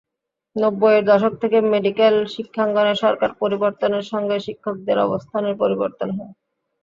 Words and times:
নব্বইয়ের 0.55 1.03
দশক 1.09 1.33
থেকে 1.41 1.57
মেডিকেল 1.71 2.15
শিক্ষাঙ্গনে 2.33 2.93
সরকার 3.03 3.29
পরিবর্তনের 3.41 4.05
সঙ্গে 4.11 4.37
শিক্ষকদের 4.45 4.97
অবস্থানের 5.07 5.55
পরিবর্তন 5.61 6.09
হয়। 6.17 6.33